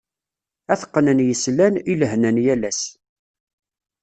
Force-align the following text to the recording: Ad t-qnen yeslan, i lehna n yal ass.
Ad 0.73 0.77
t-qnen 0.79 1.19
yeslan, 1.27 1.73
i 1.91 1.93
lehna 1.99 2.29
n 2.35 2.37
yal 2.45 2.63
ass. 2.69 2.81